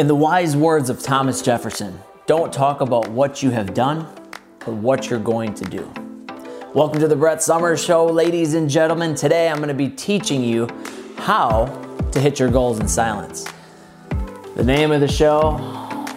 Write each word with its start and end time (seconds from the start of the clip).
In 0.00 0.06
the 0.06 0.14
wise 0.14 0.56
words 0.56 0.88
of 0.88 1.02
Thomas 1.02 1.42
Jefferson, 1.42 2.00
don't 2.24 2.50
talk 2.50 2.80
about 2.80 3.10
what 3.10 3.42
you 3.42 3.50
have 3.50 3.74
done, 3.74 4.08
but 4.60 4.72
what 4.72 5.10
you're 5.10 5.20
going 5.20 5.52
to 5.52 5.64
do. 5.66 5.92
Welcome 6.72 7.00
to 7.00 7.06
the 7.06 7.16
Brett 7.16 7.42
Summers 7.42 7.84
Show, 7.84 8.06
ladies 8.06 8.54
and 8.54 8.70
gentlemen. 8.70 9.14
Today 9.14 9.50
I'm 9.50 9.58
going 9.58 9.68
to 9.68 9.74
be 9.74 9.90
teaching 9.90 10.42
you 10.42 10.70
how 11.18 11.66
to 12.12 12.18
hit 12.18 12.38
your 12.38 12.50
goals 12.50 12.80
in 12.80 12.88
silence. 12.88 13.46
The 14.56 14.64
name 14.64 14.90
of 14.90 15.02
the 15.02 15.06
show 15.06 15.58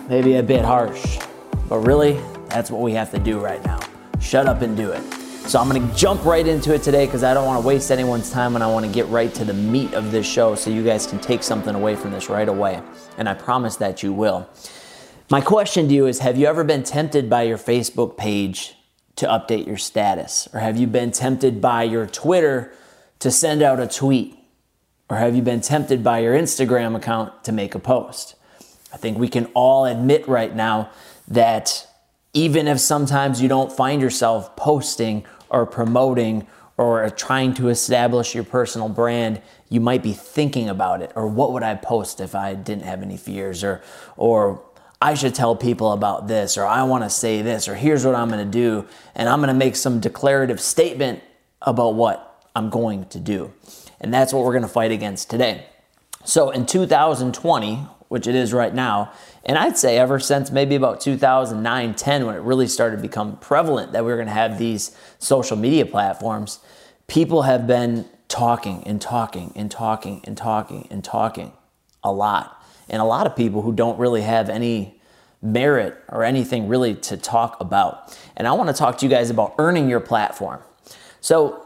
may 0.08 0.22
be 0.22 0.36
a 0.36 0.44
bit 0.44 0.64
harsh, 0.64 1.20
but 1.68 1.80
really, 1.80 2.14
that's 2.48 2.72
what 2.72 2.80
we 2.80 2.94
have 2.94 3.12
to 3.12 3.20
do 3.20 3.38
right 3.38 3.62
now. 3.66 3.82
Shut 4.22 4.48
up 4.48 4.62
and 4.62 4.78
do 4.78 4.92
it. 4.92 5.23
So 5.46 5.60
I'm 5.60 5.70
to 5.70 5.96
jump 5.96 6.24
right 6.24 6.48
into 6.48 6.74
it 6.74 6.84
today 6.84 7.06
because 7.06 7.22
I 7.22 7.34
don't 7.34 7.46
want 7.46 7.62
to 7.62 7.68
waste 7.68 7.92
anyone's 7.92 8.32
time 8.32 8.56
and 8.56 8.64
I 8.64 8.68
want 8.68 8.86
to 8.86 8.92
get 8.92 9.08
right 9.10 9.32
to 9.36 9.44
the 9.44 9.54
meat 9.54 9.94
of 9.94 10.12
this 10.12 10.26
show 10.26 10.56
so 10.56 10.70
you 10.70 10.84
guys 10.84 11.06
can 11.06 11.20
take 11.20 11.44
something 11.44 11.76
away 11.76 11.96
from 11.96 12.12
this 12.12 12.30
right 12.30 12.48
away. 12.48 12.82
And 13.18 13.28
I 13.28 13.34
promise 13.34 13.76
that 13.76 14.02
you 14.02 14.14
will. 14.14 14.50
My 15.30 15.42
question 15.42 15.90
to 15.90 15.94
you 15.94 16.08
is 16.08 16.20
Have 16.20 16.38
you 16.38 16.48
ever 16.48 16.64
been 16.64 16.82
tempted 16.82 17.30
by 17.30 17.44
your 17.44 17.58
Facebook 17.58 18.18
page 18.18 18.76
to 19.18 19.28
update 19.28 19.68
your 19.68 19.78
status? 19.78 20.48
Or 20.54 20.62
have 20.62 20.78
you 20.78 20.88
been 20.88 21.12
tempted 21.12 21.62
by 21.62 21.84
your 21.84 22.08
Twitter 22.08 22.74
to 23.20 23.30
send 23.30 23.62
out 23.62 23.80
a 23.80 23.88
tweet? 23.88 24.38
Or 25.10 25.18
have 25.18 25.36
you 25.36 25.42
been 25.42 25.62
tempted 25.62 26.04
by 26.04 26.20
your 26.20 26.34
Instagram 26.36 26.96
account 26.96 27.44
to 27.44 27.52
make 27.52 27.76
a 27.76 27.80
post? 27.80 28.36
I 28.94 28.98
think 28.98 29.18
we 29.18 29.28
can 29.28 29.46
all 29.54 29.86
admit 29.86 30.28
right 30.28 30.56
now 30.56 30.90
that 31.28 31.88
even 32.34 32.68
if 32.68 32.80
sometimes 32.80 33.42
you 33.42 33.48
don't 33.48 33.72
find 33.72 34.02
yourself 34.02 34.56
posting 34.56 35.26
or 35.50 35.66
promoting 35.66 36.48
or 36.78 37.08
trying 37.12 37.54
to 37.54 37.70
establish 37.70 38.34
your 38.34 38.44
personal 38.44 38.90
brand, 38.90 39.42
you 39.70 39.80
might 39.80 40.02
be 40.02 40.14
thinking 40.14 40.68
about 40.68 41.02
it. 41.02 41.12
Or 41.16 41.28
what 41.28 41.54
would 41.54 41.62
I 41.62 41.76
post 41.76 42.20
if 42.20 42.34
I 42.34 42.56
didn't 42.56 42.84
have 42.84 43.04
any 43.04 43.18
fears? 43.18 43.64
Or, 43.64 43.82
or 44.18 44.64
I 45.00 45.14
should 45.14 45.36
tell 45.36 45.56
people 45.56 45.92
about 45.92 46.28
this, 46.28 46.58
or 46.58 46.66
I 46.66 46.84
want 46.84 47.04
to 47.04 47.10
say 47.10 47.42
this, 47.44 47.68
or 47.68 47.76
here's 47.76 48.06
what 48.06 48.16
I'm 48.16 48.30
going 48.30 48.44
to 48.44 48.52
do. 48.52 48.88
And 49.14 49.30
I'm 49.30 49.40
going 49.40 49.50
to 49.50 49.54
make 49.54 49.76
some 49.76 50.00
declarative 50.00 50.60
statement 50.60 51.22
about 51.62 51.94
what 51.94 52.50
I'm 52.56 52.70
going 52.70 53.06
to 53.10 53.20
do. 53.20 53.54
And 54.02 54.14
that's 54.14 54.34
what 54.34 54.44
we're 54.44 54.54
going 54.54 54.64
to 54.64 54.68
fight 54.68 54.92
against 54.92 55.30
today. 55.30 55.68
So 56.26 56.50
in 56.50 56.66
2020, 56.66 57.76
which 58.08 58.28
it 58.28 58.36
is 58.36 58.54
right 58.54 58.74
now, 58.74 59.12
and 59.46 59.58
I'd 59.58 59.78
say 59.78 59.98
ever 59.98 60.20
since 60.20 60.52
maybe 60.52 60.76
about 60.76 61.02
2009, 61.02 61.96
10, 61.96 62.26
when 62.26 62.36
it 62.36 62.42
really 62.42 62.68
started 62.68 62.98
to 62.98 63.02
become 63.02 63.38
prevalent 63.38 63.92
that 63.92 64.06
we 64.06 64.12
were 64.12 64.18
going 64.18 64.28
to 64.28 64.34
have 64.34 64.58
these 64.58 64.96
social 65.20 65.58
media 65.58 65.86
platforms, 65.86 66.60
people 67.08 67.42
have 67.42 67.68
been 67.68 68.08
talking 68.30 68.84
and 68.86 69.02
talking 69.02 69.52
and 69.56 69.70
talking 69.70 70.22
and 70.24 70.38
talking 70.38 70.88
and 70.90 71.04
talking 71.04 71.52
a 72.04 72.12
lot. 72.12 72.64
And 72.90 73.02
a 73.02 73.06
lot 73.06 73.28
of 73.28 73.36
people 73.36 73.62
who 73.62 73.74
don't 73.74 74.00
really 74.00 74.22
have 74.22 74.50
any 74.50 75.02
merit 75.42 76.02
or 76.08 76.24
anything 76.24 76.70
really 76.70 76.96
to 76.96 77.18
talk 77.18 77.60
about. 77.60 78.18
And 78.38 78.48
I 78.48 78.54
want 78.54 78.70
to 78.70 78.74
talk 78.74 78.98
to 79.00 79.06
you 79.06 79.10
guys 79.10 79.30
about 79.30 79.56
earning 79.58 79.90
your 79.90 80.00
platform. 80.00 80.62
So, 81.20 81.60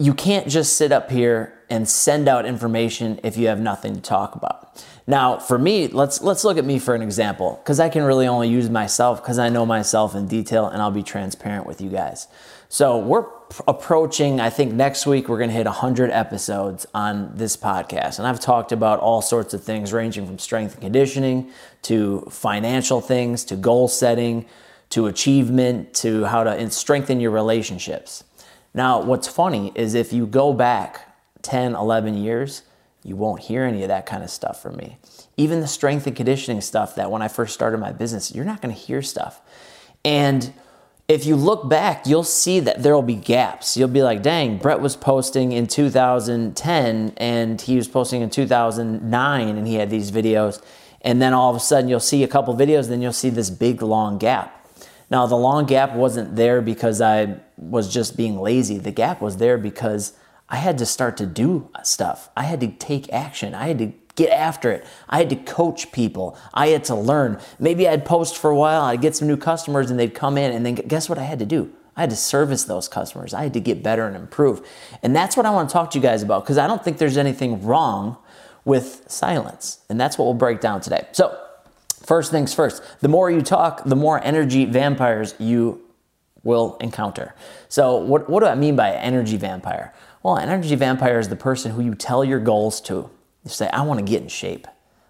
you 0.00 0.14
can't 0.14 0.48
just 0.48 0.76
sit 0.76 0.92
up 0.92 1.10
here 1.10 1.57
and 1.70 1.88
send 1.88 2.28
out 2.28 2.46
information 2.46 3.20
if 3.22 3.36
you 3.36 3.48
have 3.48 3.60
nothing 3.60 3.94
to 3.94 4.00
talk 4.00 4.34
about. 4.34 4.84
Now, 5.06 5.38
for 5.38 5.58
me, 5.58 5.88
let's 5.88 6.20
let's 6.20 6.44
look 6.44 6.58
at 6.58 6.64
me 6.64 6.78
for 6.78 6.94
an 6.94 7.02
example 7.02 7.60
cuz 7.64 7.80
I 7.80 7.88
can 7.88 8.04
really 8.04 8.26
only 8.26 8.48
use 8.48 8.68
myself 8.68 9.22
cuz 9.24 9.38
I 9.38 9.48
know 9.48 9.64
myself 9.64 10.14
in 10.14 10.26
detail 10.26 10.66
and 10.66 10.82
I'll 10.82 10.90
be 10.90 11.02
transparent 11.02 11.66
with 11.66 11.80
you 11.80 11.88
guys. 11.88 12.28
So, 12.68 12.98
we're 12.98 13.24
approaching 13.66 14.40
I 14.40 14.50
think 14.50 14.74
next 14.74 15.06
week 15.06 15.28
we're 15.28 15.38
going 15.38 15.48
to 15.48 15.56
hit 15.56 15.64
100 15.64 16.10
episodes 16.10 16.86
on 16.92 17.32
this 17.34 17.56
podcast. 17.56 18.18
And 18.18 18.28
I've 18.28 18.40
talked 18.40 18.72
about 18.72 19.00
all 19.00 19.22
sorts 19.22 19.54
of 19.54 19.64
things 19.64 19.92
ranging 19.92 20.26
from 20.26 20.38
strength 20.38 20.74
and 20.74 20.82
conditioning 20.82 21.50
to 21.82 22.28
financial 22.30 23.00
things 23.00 23.44
to 23.44 23.56
goal 23.56 23.88
setting 23.88 24.44
to 24.90 25.06
achievement 25.06 25.94
to 25.94 26.24
how 26.24 26.44
to 26.44 26.70
strengthen 26.70 27.20
your 27.20 27.30
relationships. 27.30 28.24
Now, 28.74 29.00
what's 29.00 29.28
funny 29.28 29.72
is 29.74 29.94
if 29.94 30.12
you 30.12 30.26
go 30.26 30.52
back 30.52 31.07
10, 31.42 31.74
11 31.74 32.16
years, 32.16 32.62
you 33.04 33.16
won't 33.16 33.42
hear 33.42 33.64
any 33.64 33.82
of 33.82 33.88
that 33.88 34.06
kind 34.06 34.22
of 34.22 34.30
stuff 34.30 34.60
from 34.60 34.76
me. 34.76 34.98
Even 35.36 35.60
the 35.60 35.66
strength 35.66 36.06
and 36.06 36.16
conditioning 36.16 36.60
stuff 36.60 36.94
that 36.96 37.10
when 37.10 37.22
I 37.22 37.28
first 37.28 37.54
started 37.54 37.78
my 37.78 37.92
business, 37.92 38.34
you're 38.34 38.44
not 38.44 38.60
going 38.60 38.74
to 38.74 38.80
hear 38.80 39.02
stuff. 39.02 39.40
And 40.04 40.52
if 41.06 41.24
you 41.24 41.36
look 41.36 41.68
back, 41.68 42.06
you'll 42.06 42.22
see 42.22 42.60
that 42.60 42.82
there 42.82 42.94
will 42.94 43.02
be 43.02 43.14
gaps. 43.14 43.76
You'll 43.76 43.88
be 43.88 44.02
like, 44.02 44.22
dang, 44.22 44.58
Brett 44.58 44.80
was 44.80 44.94
posting 44.94 45.52
in 45.52 45.66
2010 45.66 47.14
and 47.16 47.60
he 47.60 47.76
was 47.76 47.88
posting 47.88 48.20
in 48.20 48.28
2009 48.28 49.48
and 49.48 49.66
he 49.66 49.76
had 49.76 49.88
these 49.88 50.10
videos. 50.10 50.62
And 51.00 51.22
then 51.22 51.32
all 51.32 51.50
of 51.50 51.56
a 51.56 51.60
sudden 51.60 51.88
you'll 51.88 52.00
see 52.00 52.24
a 52.24 52.28
couple 52.28 52.54
videos, 52.54 52.88
then 52.88 53.00
you'll 53.00 53.12
see 53.12 53.30
this 53.30 53.48
big 53.48 53.80
long 53.80 54.18
gap. 54.18 54.54
Now, 55.10 55.26
the 55.26 55.36
long 55.36 55.64
gap 55.64 55.94
wasn't 55.94 56.36
there 56.36 56.60
because 56.60 57.00
I 57.00 57.36
was 57.56 57.92
just 57.92 58.16
being 58.16 58.38
lazy. 58.38 58.78
The 58.78 58.90
gap 58.90 59.22
was 59.22 59.38
there 59.38 59.56
because 59.56 60.12
I 60.48 60.56
had 60.56 60.78
to 60.78 60.86
start 60.86 61.16
to 61.18 61.26
do 61.26 61.68
stuff. 61.82 62.30
I 62.36 62.44
had 62.44 62.60
to 62.60 62.68
take 62.68 63.12
action. 63.12 63.54
I 63.54 63.68
had 63.68 63.78
to 63.78 63.92
get 64.16 64.30
after 64.30 64.70
it. 64.70 64.86
I 65.08 65.18
had 65.18 65.30
to 65.30 65.36
coach 65.36 65.92
people. 65.92 66.36
I 66.52 66.68
had 66.68 66.84
to 66.84 66.94
learn. 66.94 67.40
Maybe 67.58 67.86
I'd 67.86 68.04
post 68.04 68.36
for 68.36 68.50
a 68.50 68.56
while, 68.56 68.82
I'd 68.82 69.00
get 69.00 69.14
some 69.14 69.28
new 69.28 69.36
customers, 69.36 69.90
and 69.90 69.98
they'd 69.98 70.14
come 70.14 70.36
in, 70.36 70.52
and 70.52 70.66
then 70.66 70.74
guess 70.74 71.08
what 71.08 71.18
I 71.18 71.24
had 71.24 71.38
to 71.38 71.46
do? 71.46 71.72
I 71.96 72.00
had 72.00 72.10
to 72.10 72.16
service 72.16 72.64
those 72.64 72.88
customers. 72.88 73.34
I 73.34 73.42
had 73.42 73.54
to 73.54 73.60
get 73.60 73.82
better 73.82 74.06
and 74.06 74.16
improve. 74.16 74.66
And 75.02 75.14
that's 75.14 75.36
what 75.36 75.46
I 75.46 75.50
want 75.50 75.68
to 75.68 75.72
talk 75.72 75.90
to 75.92 75.98
you 75.98 76.02
guys 76.02 76.22
about 76.22 76.44
because 76.44 76.58
I 76.58 76.66
don't 76.66 76.82
think 76.82 76.98
there's 76.98 77.16
anything 77.16 77.64
wrong 77.64 78.16
with 78.64 79.04
silence. 79.08 79.80
And 79.88 80.00
that's 80.00 80.16
what 80.16 80.26
we'll 80.26 80.34
break 80.34 80.60
down 80.60 80.80
today. 80.80 81.06
So, 81.12 81.36
First 82.08 82.30
things 82.30 82.54
first, 82.54 82.82
the 83.00 83.08
more 83.08 83.30
you 83.30 83.42
talk, 83.42 83.84
the 83.84 83.94
more 83.94 84.18
energy 84.24 84.64
vampires 84.64 85.34
you 85.38 85.82
will 86.42 86.78
encounter. 86.80 87.34
So, 87.68 87.96
what, 87.96 88.30
what 88.30 88.40
do 88.40 88.46
I 88.46 88.54
mean 88.54 88.76
by 88.76 88.92
energy 88.92 89.36
vampire? 89.36 89.92
Well, 90.28 90.36
an 90.36 90.50
energy 90.50 90.74
vampire 90.74 91.18
is 91.18 91.30
the 91.30 91.36
person 91.36 91.72
who 91.72 91.80
you 91.80 91.94
tell 91.94 92.22
your 92.22 92.38
goals 92.38 92.82
to. 92.82 93.08
You 93.44 93.50
say, 93.50 93.66
I 93.70 93.80
want 93.80 93.98
to 93.98 94.04
get 94.04 94.20
in 94.20 94.28
shape. 94.28 94.68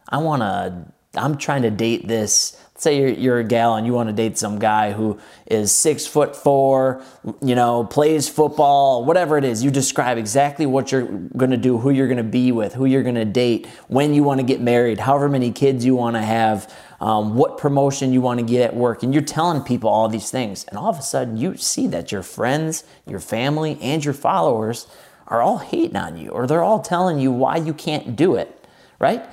I 0.09 0.19
want 0.19 0.43
to, 0.43 0.93
I'm 1.21 1.37
trying 1.37 1.62
to 1.62 1.73
date 1.73 2.06
this 2.06 2.56
say 2.79 2.97
you're, 2.97 3.09
you're, 3.09 3.39
a 3.41 3.45
gal 3.45 3.75
and 3.75 3.87
you 3.87 3.93
want 3.93 4.09
to 4.09 4.12
date 4.12 4.39
some 4.39 4.59
guy 4.59 4.93
who 4.93 5.19
is 5.47 5.73
six 5.73 6.06
foot 6.06 6.37
four, 6.37 7.03
you 7.43 7.56
know, 7.56 7.84
plays 7.84 8.29
football, 8.29 9.05
whatever 9.05 9.37
it 9.37 9.45
is, 9.45 9.65
you 9.65 9.71
describe 9.71 10.17
exactly 10.17 10.65
what 10.65 10.93
you're 10.93 11.03
going 11.03 11.50
to 11.50 11.56
do, 11.56 11.79
who 11.79 11.91
you're 11.91 12.06
going 12.06 12.19
to 12.19 12.23
be 12.23 12.53
with, 12.53 12.75
who 12.75 12.85
you're 12.85 13.03
going 13.03 13.17
to 13.17 13.25
date, 13.25 13.67
when 13.89 14.15
you 14.15 14.23
want 14.23 14.39
to 14.39 14.47
get 14.47 14.61
married, 14.61 15.00
however 15.00 15.29
many 15.29 15.50
kids 15.50 15.85
you 15.85 15.97
want 15.97 16.15
to 16.15 16.23
have, 16.23 16.73
um, 17.00 17.35
what 17.35 17.59
promotion 17.59 18.12
you 18.12 18.21
want 18.21 18.39
to 18.39 18.47
get 18.47 18.62
at 18.62 18.77
work. 18.77 19.03
And 19.03 19.12
you're 19.12 19.25
telling 19.25 19.62
people 19.62 19.91
all 19.91 20.09
these 20.09 20.31
things. 20.31 20.65
And 20.65 20.79
all 20.79 20.89
of 20.89 20.99
a 20.99 21.03
sudden, 21.03 21.37
you 21.37 21.56
see 21.56 21.89
that 21.89 22.12
your 22.12 22.23
friends, 22.23 22.85
your 23.06 23.21
family, 23.21 23.77
and 23.81 24.05
your 24.05 24.15
followers 24.15 24.87
are 25.28 25.41
all 25.41 25.59
hating 25.59 25.97
on 25.97 26.16
you 26.16 26.31
or 26.31 26.47
they're 26.47 26.65
all 26.65 26.81
telling 26.81 27.19
you 27.19 27.31
why 27.31 27.56
you 27.56 27.72
can't 27.72 28.16
do 28.16 28.34
it, 28.34 28.66
right? 28.99 29.25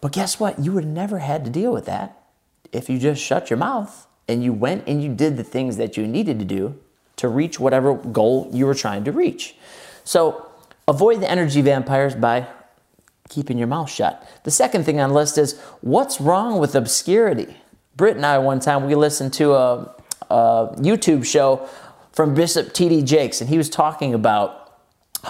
But 0.00 0.12
guess 0.12 0.38
what? 0.38 0.58
You 0.58 0.72
would 0.72 0.84
have 0.84 0.92
never 0.92 1.20
had 1.20 1.44
to 1.44 1.50
deal 1.50 1.72
with 1.72 1.86
that 1.86 2.20
if 2.72 2.90
you 2.90 2.98
just 2.98 3.22
shut 3.22 3.48
your 3.48 3.56
mouth 3.56 4.06
and 4.28 4.42
you 4.44 4.52
went 4.52 4.86
and 4.86 5.02
you 5.02 5.14
did 5.14 5.36
the 5.36 5.44
things 5.44 5.76
that 5.76 5.96
you 5.96 6.06
needed 6.06 6.38
to 6.40 6.44
do 6.44 6.78
to 7.16 7.28
reach 7.28 7.58
whatever 7.60 7.94
goal 7.94 8.50
you 8.52 8.66
were 8.66 8.74
trying 8.74 9.04
to 9.04 9.12
reach. 9.12 9.54
So 10.02 10.50
avoid 10.88 11.20
the 11.20 11.30
energy 11.30 11.62
vampires 11.62 12.14
by 12.14 12.46
keeping 13.28 13.56
your 13.56 13.66
mouth 13.66 13.90
shut. 13.90 14.28
The 14.42 14.50
second 14.50 14.84
thing 14.84 15.00
on 15.00 15.10
the 15.10 15.14
list 15.14 15.38
is 15.38 15.58
what's 15.80 16.20
wrong 16.20 16.58
with 16.58 16.74
obscurity? 16.74 17.56
Britt 17.96 18.16
and 18.16 18.26
I, 18.26 18.38
one 18.38 18.60
time, 18.60 18.86
we 18.86 18.94
listened 18.94 19.32
to 19.34 19.54
a, 19.54 19.94
a 20.30 20.74
YouTube 20.78 21.24
show 21.24 21.68
from 22.12 22.34
Bishop 22.34 22.72
T.D. 22.72 23.02
Jakes, 23.02 23.40
and 23.40 23.48
he 23.48 23.56
was 23.56 23.70
talking 23.70 24.14
about 24.14 24.63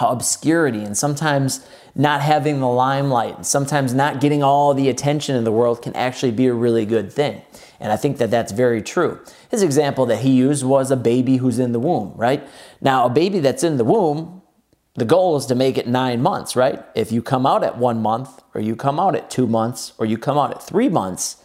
obscurity 0.01 0.83
and 0.83 0.97
sometimes 0.97 1.65
not 1.95 2.21
having 2.21 2.59
the 2.59 2.67
limelight 2.67 3.37
and 3.37 3.45
sometimes 3.45 3.93
not 3.93 4.19
getting 4.19 4.43
all 4.43 4.73
the 4.73 4.89
attention 4.89 5.35
in 5.35 5.43
the 5.43 5.51
world 5.51 5.81
can 5.81 5.95
actually 5.95 6.31
be 6.31 6.47
a 6.47 6.53
really 6.53 6.85
good 6.85 7.11
thing. 7.11 7.41
And 7.79 7.91
I 7.91 7.97
think 7.97 8.17
that 8.17 8.31
that's 8.31 8.51
very 8.51 8.81
true. 8.81 9.19
His 9.49 9.63
example 9.63 10.05
that 10.07 10.19
he 10.19 10.31
used 10.31 10.63
was 10.63 10.91
a 10.91 10.97
baby 10.97 11.37
who's 11.37 11.59
in 11.59 11.71
the 11.71 11.79
womb, 11.79 12.13
right? 12.15 12.45
Now, 12.81 13.05
a 13.05 13.09
baby 13.09 13.39
that's 13.39 13.63
in 13.63 13.77
the 13.77 13.83
womb, 13.83 14.41
the 14.95 15.05
goal 15.05 15.35
is 15.35 15.45
to 15.47 15.55
make 15.55 15.77
it 15.77 15.87
nine 15.87 16.21
months, 16.21 16.55
right? 16.55 16.83
If 16.95 17.11
you 17.11 17.21
come 17.21 17.45
out 17.45 17.63
at 17.63 17.77
one 17.77 18.01
month, 18.01 18.41
or 18.53 18.61
you 18.61 18.75
come 18.75 18.99
out 18.99 19.15
at 19.15 19.29
two 19.29 19.45
months, 19.45 19.91
or 19.97 20.05
you 20.05 20.17
come 20.17 20.37
out 20.37 20.51
at 20.51 20.63
three 20.63 20.87
months, 20.87 21.37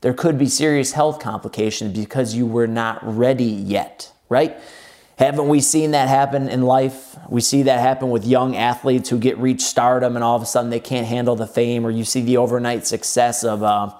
there 0.00 0.12
could 0.12 0.38
be 0.38 0.46
serious 0.46 0.92
health 0.92 1.20
complications 1.20 1.96
because 1.98 2.34
you 2.34 2.46
were 2.46 2.66
not 2.66 2.98
ready 3.02 3.44
yet, 3.44 4.12
right? 4.28 4.58
Haven't 5.16 5.48
we 5.48 5.60
seen 5.60 5.92
that 5.92 6.08
happen 6.08 6.48
in 6.48 6.62
life? 6.62 7.16
We 7.28 7.40
see 7.40 7.62
that 7.62 7.80
happen 7.80 8.10
with 8.10 8.26
young 8.26 8.54
athletes 8.54 9.08
who 9.08 9.18
get 9.18 9.38
reach 9.38 9.62
stardom 9.62 10.14
and 10.14 10.22
all 10.22 10.36
of 10.36 10.42
a 10.42 10.46
sudden 10.46 10.70
they 10.70 10.80
can't 10.80 11.06
handle 11.06 11.34
the 11.34 11.46
fame, 11.46 11.86
or 11.86 11.90
you 11.90 12.04
see 12.04 12.20
the 12.20 12.36
overnight 12.36 12.86
success 12.86 13.42
of 13.42 13.62
a, 13.62 13.96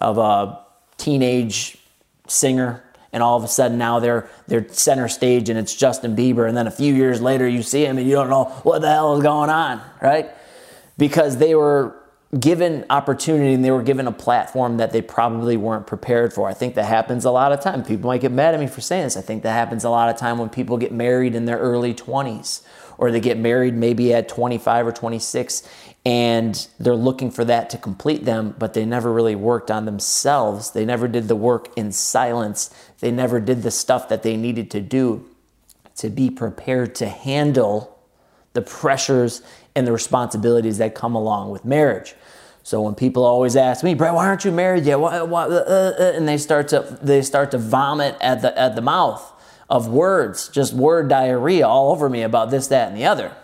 of 0.00 0.18
a 0.18 0.60
teenage 0.98 1.78
singer, 2.26 2.82
and 3.12 3.22
all 3.22 3.36
of 3.36 3.44
a 3.44 3.48
sudden 3.48 3.78
now 3.78 4.00
they're 4.00 4.28
they're 4.48 4.68
center 4.70 5.06
stage 5.06 5.48
and 5.48 5.58
it's 5.58 5.74
Justin 5.74 6.16
Bieber, 6.16 6.48
and 6.48 6.56
then 6.56 6.66
a 6.66 6.72
few 6.72 6.92
years 6.92 7.22
later 7.22 7.46
you 7.46 7.62
see 7.62 7.84
him 7.86 7.96
and 7.96 8.06
you 8.06 8.14
don't 8.14 8.28
know 8.28 8.46
what 8.64 8.80
the 8.82 8.88
hell 8.88 9.16
is 9.16 9.22
going 9.22 9.50
on, 9.50 9.80
right? 10.02 10.30
Because 10.98 11.36
they 11.36 11.54
were 11.54 11.94
given 12.40 12.84
opportunity 12.90 13.54
and 13.54 13.64
they 13.64 13.70
were 13.70 13.82
given 13.82 14.06
a 14.06 14.12
platform 14.12 14.78
that 14.78 14.92
they 14.92 15.02
probably 15.02 15.56
weren't 15.56 15.86
prepared 15.86 16.32
for. 16.32 16.48
I 16.48 16.54
think 16.54 16.74
that 16.74 16.84
happens 16.84 17.24
a 17.24 17.30
lot 17.30 17.52
of 17.52 17.60
time. 17.60 17.84
People 17.84 18.08
might 18.08 18.20
get 18.20 18.32
mad 18.32 18.54
at 18.54 18.60
me 18.60 18.66
for 18.66 18.80
saying 18.80 19.04
this. 19.04 19.16
I 19.16 19.20
think 19.20 19.42
that 19.42 19.52
happens 19.52 19.84
a 19.84 19.90
lot 19.90 20.08
of 20.08 20.16
time 20.16 20.38
when 20.38 20.48
people 20.48 20.76
get 20.76 20.92
married 20.92 21.34
in 21.34 21.44
their 21.44 21.58
early 21.58 21.94
20s 21.94 22.62
or 22.98 23.10
they 23.10 23.20
get 23.20 23.38
married 23.38 23.74
maybe 23.74 24.12
at 24.12 24.28
25 24.28 24.86
or 24.86 24.92
26 24.92 25.68
and 26.04 26.68
they're 26.78 26.94
looking 26.94 27.30
for 27.30 27.44
that 27.44 27.68
to 27.70 27.78
complete 27.78 28.24
them, 28.24 28.54
but 28.58 28.74
they 28.74 28.84
never 28.84 29.12
really 29.12 29.34
worked 29.34 29.70
on 29.70 29.86
themselves. 29.86 30.70
They 30.70 30.84
never 30.84 31.08
did 31.08 31.28
the 31.28 31.36
work 31.36 31.76
in 31.76 31.90
silence. 31.90 32.70
They 33.00 33.10
never 33.10 33.40
did 33.40 33.62
the 33.62 33.72
stuff 33.72 34.08
that 34.08 34.22
they 34.22 34.36
needed 34.36 34.70
to 34.70 34.80
do 34.80 35.28
to 35.96 36.08
be 36.08 36.30
prepared 36.30 36.94
to 36.96 37.08
handle 37.08 37.98
the 38.52 38.62
pressures 38.62 39.42
and 39.76 39.86
the 39.86 39.92
responsibilities 39.92 40.78
that 40.78 40.94
come 40.94 41.14
along 41.14 41.50
with 41.50 41.64
marriage. 41.64 42.14
So 42.64 42.82
when 42.82 42.96
people 42.96 43.24
always 43.24 43.54
ask 43.54 43.84
me, 43.84 43.94
Brett, 43.94 44.14
why 44.14 44.26
aren't 44.26 44.44
you 44.44 44.50
married 44.50 44.84
yet? 44.84 44.98
Why, 44.98 45.22
why, 45.22 45.44
uh, 45.44 45.94
uh, 45.98 46.12
and 46.16 46.26
they 46.26 46.38
start 46.38 46.66
to 46.68 46.98
they 47.00 47.22
start 47.22 47.52
to 47.52 47.58
vomit 47.58 48.16
at 48.20 48.42
the 48.42 48.58
at 48.58 48.74
the 48.74 48.82
mouth 48.82 49.22
of 49.70 49.86
words, 49.86 50.48
just 50.48 50.72
word 50.72 51.08
diarrhea 51.08 51.66
all 51.66 51.92
over 51.92 52.08
me 52.08 52.22
about 52.22 52.50
this, 52.50 52.66
that, 52.68 52.88
and 52.88 52.96
the 52.96 53.04
other. 53.04 53.36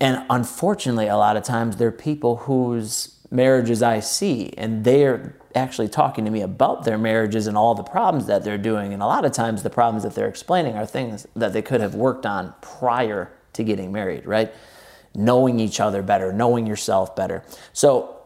And 0.00 0.24
unfortunately, 0.30 1.08
a 1.08 1.16
lot 1.16 1.36
of 1.36 1.42
times 1.42 1.76
they're 1.76 1.92
people 1.92 2.36
whose 2.36 3.18
marriages 3.30 3.82
I 3.82 4.00
see, 4.00 4.54
and 4.56 4.84
they're 4.84 5.36
actually 5.54 5.88
talking 5.88 6.24
to 6.24 6.30
me 6.30 6.40
about 6.40 6.84
their 6.84 6.96
marriages 6.96 7.46
and 7.46 7.56
all 7.56 7.74
the 7.74 7.82
problems 7.82 8.26
that 8.26 8.44
they're 8.44 8.58
doing. 8.58 8.94
And 8.94 9.02
a 9.02 9.06
lot 9.06 9.24
of 9.24 9.32
times, 9.32 9.62
the 9.62 9.70
problems 9.70 10.04
that 10.04 10.14
they're 10.14 10.28
explaining 10.28 10.74
are 10.74 10.86
things 10.86 11.26
that 11.36 11.52
they 11.52 11.62
could 11.62 11.82
have 11.82 11.94
worked 11.94 12.24
on 12.24 12.54
prior 12.62 13.30
to 13.52 13.64
getting 13.64 13.92
married, 13.92 14.24
right? 14.26 14.52
Knowing 15.14 15.60
each 15.60 15.80
other 15.80 16.02
better, 16.02 16.32
knowing 16.32 16.66
yourself 16.66 17.16
better. 17.16 17.44
So 17.72 18.16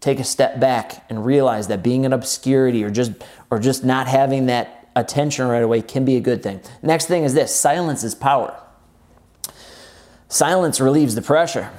take 0.00 0.20
a 0.20 0.24
step 0.24 0.60
back 0.60 1.04
and 1.08 1.24
realize 1.24 1.68
that 1.68 1.82
being 1.82 2.04
in 2.04 2.12
obscurity 2.12 2.84
or 2.84 2.90
just 2.90 3.12
or 3.50 3.58
just 3.58 3.84
not 3.84 4.06
having 4.06 4.46
that 4.46 4.88
attention 4.96 5.46
right 5.46 5.62
away 5.62 5.82
can 5.82 6.04
be 6.04 6.16
a 6.16 6.20
good 6.20 6.42
thing. 6.42 6.60
Next 6.82 7.06
thing 7.06 7.24
is 7.24 7.34
this, 7.34 7.54
silence 7.54 8.04
is 8.04 8.14
power. 8.14 8.54
Silence 10.28 10.80
relieves 10.80 11.14
the 11.14 11.22
pressure 11.22 11.70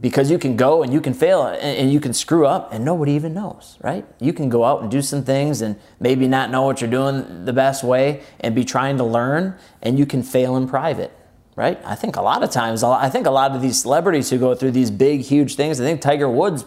because 0.00 0.30
you 0.30 0.38
can 0.38 0.56
go 0.56 0.82
and 0.82 0.92
you 0.92 1.00
can 1.00 1.12
fail 1.12 1.42
and 1.46 1.92
you 1.92 2.00
can 2.00 2.14
screw 2.14 2.46
up 2.46 2.72
and 2.72 2.84
nobody 2.84 3.12
even 3.12 3.34
knows, 3.34 3.76
right? 3.82 4.06
You 4.18 4.32
can 4.32 4.48
go 4.48 4.64
out 4.64 4.80
and 4.80 4.90
do 4.90 5.02
some 5.02 5.24
things 5.24 5.60
and 5.60 5.76
maybe 5.98 6.26
not 6.26 6.50
know 6.50 6.62
what 6.62 6.80
you're 6.80 6.90
doing 6.90 7.44
the 7.44 7.52
best 7.52 7.84
way 7.84 8.22
and 8.40 8.54
be 8.54 8.64
trying 8.64 8.96
to 8.96 9.04
learn 9.04 9.56
and 9.82 9.98
you 9.98 10.06
can 10.06 10.22
fail 10.22 10.56
in 10.56 10.66
private 10.66 11.12
right? 11.56 11.78
I 11.84 11.94
think 11.94 12.16
a 12.16 12.22
lot 12.22 12.42
of 12.42 12.50
times, 12.50 12.82
I 12.82 13.08
think 13.08 13.26
a 13.26 13.30
lot 13.30 13.52
of 13.52 13.62
these 13.62 13.80
celebrities 13.80 14.30
who 14.30 14.38
go 14.38 14.54
through 14.54 14.70
these 14.70 14.90
big, 14.90 15.20
huge 15.20 15.56
things, 15.56 15.80
I 15.80 15.84
think 15.84 16.00
Tiger 16.00 16.28
Woods, 16.28 16.64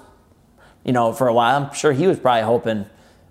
you 0.83 0.91
know, 0.91 1.13
for 1.13 1.27
a 1.27 1.33
while, 1.33 1.63
I'm 1.63 1.74
sure 1.74 1.94
he 1.94 2.07
was 2.07 2.19
probably 2.19 2.44
hoping, 2.44 2.85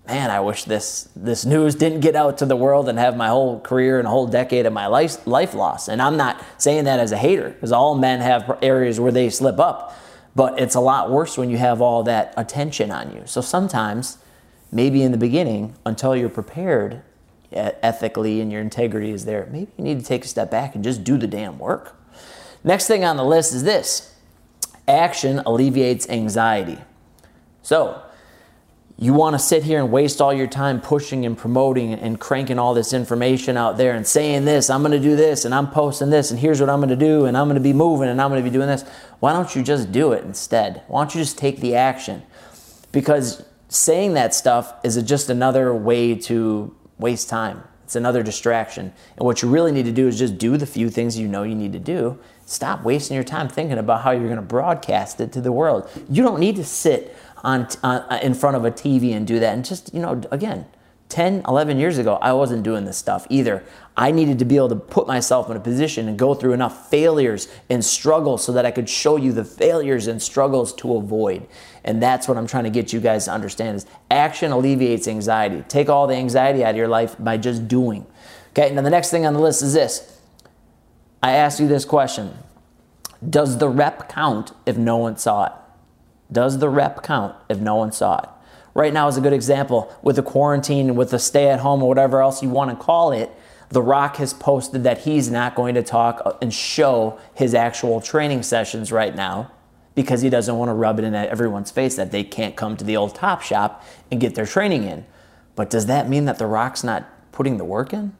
man, 0.07 0.31
I 0.31 0.41
wish 0.41 0.65
this 0.65 1.07
this 1.15 1.45
news 1.45 1.75
didn't 1.75 2.01
get 2.01 2.15
out 2.15 2.37
to 2.39 2.45
the 2.45 2.55
world 2.55 2.89
and 2.89 2.99
have 2.99 3.15
my 3.15 3.27
whole 3.27 3.59
career 3.61 3.99
and 3.99 4.07
a 4.07 4.11
whole 4.11 4.27
decade 4.27 4.65
of 4.65 4.73
my 4.73 4.87
life 4.87 5.25
life 5.25 5.53
lost. 5.53 5.87
And 5.87 6.01
I'm 6.01 6.17
not 6.17 6.43
saying 6.57 6.83
that 6.85 6.99
as 6.99 7.11
a 7.11 7.17
hater, 7.17 7.49
because 7.49 7.71
all 7.71 7.95
men 7.95 8.19
have 8.19 8.57
areas 8.61 8.99
where 8.99 9.11
they 9.11 9.29
slip 9.29 9.59
up, 9.59 9.95
but 10.35 10.59
it's 10.59 10.75
a 10.75 10.81
lot 10.81 11.11
worse 11.11 11.37
when 11.37 11.49
you 11.49 11.57
have 11.57 11.81
all 11.81 12.03
that 12.03 12.33
attention 12.35 12.91
on 12.91 13.13
you. 13.15 13.23
So 13.25 13.39
sometimes, 13.39 14.17
maybe 14.71 15.03
in 15.03 15.11
the 15.11 15.17
beginning, 15.17 15.75
until 15.85 16.15
you're 16.15 16.29
prepared, 16.29 17.01
ethically 17.53 18.41
and 18.41 18.51
your 18.51 18.61
integrity 18.61 19.11
is 19.11 19.25
there, 19.25 19.47
maybe 19.51 19.71
you 19.77 19.83
need 19.83 19.99
to 19.99 20.05
take 20.05 20.25
a 20.25 20.27
step 20.27 20.49
back 20.51 20.75
and 20.75 20.83
just 20.83 21.03
do 21.03 21.17
the 21.17 21.27
damn 21.27 21.59
work. 21.59 21.95
Next 22.63 22.87
thing 22.87 23.03
on 23.03 23.17
the 23.17 23.25
list 23.25 23.53
is 23.53 23.63
this 23.63 24.15
action 24.87 25.39
alleviates 25.45 26.07
anxiety. 26.09 26.77
So, 27.61 28.01
you 28.97 29.13
want 29.13 29.33
to 29.33 29.39
sit 29.39 29.63
here 29.63 29.79
and 29.79 29.91
waste 29.91 30.21
all 30.21 30.33
your 30.33 30.47
time 30.47 30.79
pushing 30.79 31.25
and 31.25 31.37
promoting 31.37 31.93
and 31.93 32.19
cranking 32.19 32.59
all 32.59 32.73
this 32.73 32.93
information 32.93 33.57
out 33.57 33.77
there 33.77 33.95
and 33.95 34.05
saying 34.05 34.45
this, 34.45 34.69
I'm 34.69 34.81
going 34.81 34.91
to 34.91 34.99
do 34.99 35.15
this, 35.15 35.45
and 35.45 35.53
I'm 35.53 35.67
posting 35.67 36.09
this, 36.09 36.29
and 36.29 36.39
here's 36.39 36.61
what 36.61 36.69
I'm 36.69 36.79
going 36.79 36.89
to 36.89 36.95
do, 36.95 37.25
and 37.25 37.35
I'm 37.35 37.47
going 37.47 37.55
to 37.55 37.61
be 37.61 37.73
moving, 37.73 38.07
and 38.07 38.21
I'm 38.21 38.29
going 38.29 38.43
to 38.43 38.49
be 38.49 38.53
doing 38.53 38.67
this. 38.67 38.83
Why 39.19 39.33
don't 39.33 39.55
you 39.55 39.63
just 39.63 39.91
do 39.91 40.11
it 40.11 40.23
instead? 40.23 40.83
Why 40.87 41.01
don't 41.01 41.15
you 41.15 41.21
just 41.21 41.37
take 41.37 41.59
the 41.59 41.75
action? 41.75 42.21
Because 42.91 43.43
saying 43.67 44.13
that 44.13 44.35
stuff 44.35 44.73
is 44.83 45.01
just 45.01 45.29
another 45.29 45.73
way 45.73 46.13
to 46.13 46.75
waste 46.97 47.29
time. 47.29 47.63
It's 47.83 47.95
another 47.95 48.23
distraction. 48.23 48.93
And 49.17 49.25
what 49.25 49.41
you 49.41 49.49
really 49.49 49.71
need 49.71 49.85
to 49.85 49.91
do 49.91 50.07
is 50.07 50.17
just 50.17 50.37
do 50.37 50.57
the 50.57 50.65
few 50.65 50.89
things 50.89 51.17
you 51.17 51.27
know 51.27 51.43
you 51.43 51.55
need 51.55 51.73
to 51.73 51.79
do. 51.79 52.17
Stop 52.45 52.83
wasting 52.83 53.15
your 53.15 53.23
time 53.23 53.47
thinking 53.47 53.77
about 53.77 54.01
how 54.03 54.11
you're 54.11 54.23
going 54.23 54.35
to 54.37 54.41
broadcast 54.41 55.19
it 55.19 55.31
to 55.33 55.41
the 55.41 55.51
world. 55.51 55.89
You 56.09 56.23
don't 56.23 56.39
need 56.39 56.55
to 56.57 56.63
sit 56.63 57.15
on, 57.43 57.67
on 57.83 58.01
uh, 58.01 58.19
in 58.23 58.33
front 58.33 58.55
of 58.55 58.65
a 58.65 58.71
TV 58.71 59.13
and 59.13 59.27
do 59.27 59.39
that. 59.39 59.53
And 59.53 59.65
just, 59.65 59.93
you 59.93 59.99
know, 59.99 60.21
again, 60.31 60.65
10, 61.13 61.43
11 61.47 61.77
years 61.77 61.99
ago, 61.99 62.17
I 62.23 62.33
wasn't 62.33 62.63
doing 62.63 62.85
this 62.85 62.97
stuff 62.97 63.27
either. 63.29 63.63
I 63.95 64.09
needed 64.09 64.39
to 64.39 64.45
be 64.45 64.57
able 64.57 64.69
to 64.69 64.75
put 64.75 65.05
myself 65.05 65.47
in 65.47 65.55
a 65.55 65.59
position 65.59 66.07
and 66.07 66.17
go 66.17 66.33
through 66.33 66.53
enough 66.53 66.89
failures 66.89 67.47
and 67.69 67.85
struggles 67.85 68.43
so 68.43 68.51
that 68.53 68.65
I 68.65 68.71
could 68.71 68.89
show 68.89 69.17
you 69.17 69.31
the 69.31 69.45
failures 69.45 70.07
and 70.07 70.19
struggles 70.19 70.73
to 70.77 70.95
avoid. 70.95 71.45
And 71.83 72.01
that's 72.01 72.27
what 72.27 72.35
I'm 72.35 72.47
trying 72.47 72.63
to 72.63 72.71
get 72.71 72.91
you 72.91 72.99
guys 72.99 73.25
to 73.25 73.31
understand 73.31 73.75
is 73.75 73.85
action 74.09 74.51
alleviates 74.51 75.07
anxiety. 75.07 75.63
Take 75.67 75.87
all 75.87 76.07
the 76.07 76.15
anxiety 76.15 76.65
out 76.65 76.71
of 76.71 76.77
your 76.77 76.87
life 76.87 77.15
by 77.19 77.37
just 77.37 77.67
doing. 77.67 78.07
Okay, 78.49 78.73
now 78.73 78.81
the 78.81 78.89
next 78.89 79.11
thing 79.11 79.23
on 79.23 79.33
the 79.33 79.39
list 79.39 79.61
is 79.61 79.75
this. 79.75 80.19
I 81.21 81.33
asked 81.33 81.59
you 81.59 81.67
this 81.67 81.85
question. 81.85 82.35
Does 83.29 83.59
the 83.59 83.69
rep 83.69 84.09
count 84.09 84.53
if 84.65 84.79
no 84.79 84.97
one 84.97 85.17
saw 85.17 85.45
it? 85.45 85.51
Does 86.31 86.57
the 86.57 86.69
rep 86.69 87.03
count 87.03 87.35
if 87.49 87.59
no 87.59 87.75
one 87.75 87.91
saw 87.91 88.17
it? 88.17 88.29
Right 88.73 88.93
now 88.93 89.07
is 89.07 89.17
a 89.17 89.21
good 89.21 89.33
example 89.33 89.93
with 90.01 90.15
the 90.15 90.23
quarantine, 90.23 90.95
with 90.95 91.11
the 91.11 91.19
stay 91.19 91.49
at 91.49 91.59
home, 91.59 91.81
or 91.83 91.89
whatever 91.89 92.21
else 92.21 92.41
you 92.41 92.49
want 92.49 92.69
to 92.69 92.75
call 92.75 93.11
it. 93.11 93.31
The 93.69 93.81
Rock 93.81 94.17
has 94.17 94.33
posted 94.33 94.83
that 94.83 94.99
he's 94.99 95.31
not 95.31 95.55
going 95.55 95.75
to 95.75 95.83
talk 95.83 96.21
uh, 96.25 96.33
and 96.41 96.53
show 96.53 97.19
his 97.33 97.55
actual 97.55 98.01
training 98.01 98.43
sessions 98.43 98.91
right 98.91 99.15
now 99.15 99.51
because 99.95 100.21
he 100.21 100.29
doesn't 100.29 100.57
want 100.57 100.69
to 100.69 100.73
rub 100.73 100.99
it 100.99 101.05
in 101.05 101.13
everyone's 101.15 101.71
face 101.71 101.95
that 101.95 102.11
they 102.11 102.23
can't 102.23 102.55
come 102.55 102.77
to 102.77 102.83
the 102.83 102.97
old 102.97 103.15
Top 103.15 103.41
Shop 103.41 103.83
and 104.11 104.19
get 104.19 104.35
their 104.35 104.45
training 104.45 104.83
in. 104.83 105.05
But 105.55 105.69
does 105.69 105.85
that 105.85 106.09
mean 106.09 106.25
that 106.25 106.39
The 106.39 106.47
Rock's 106.47 106.83
not 106.83 107.07
putting 107.31 107.57
the 107.57 107.65
work 107.65 107.93
in? 107.93 108.15